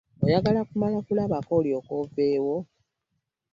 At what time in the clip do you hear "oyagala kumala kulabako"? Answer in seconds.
0.25-1.51